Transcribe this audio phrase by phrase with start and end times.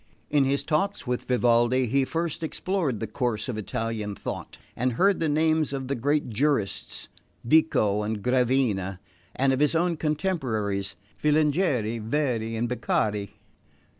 [0.31, 5.19] In his talks with Vivaldi he first explored the course of Italian thought and heard
[5.19, 7.07] the names of the great jurists,
[7.43, 8.99] Vico and Gravina,
[9.35, 13.27] and of his own contemporaries, Filangieri, Verri and Beccaria.